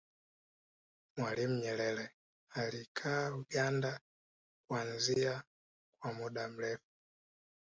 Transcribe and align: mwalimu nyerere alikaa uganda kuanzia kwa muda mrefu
mwalimu 1.17 1.53
nyerere 1.61 2.11
alikaa 2.49 3.31
uganda 3.35 3.99
kuanzia 4.67 5.43
kwa 5.99 6.13
muda 6.13 6.47
mrefu 6.49 6.89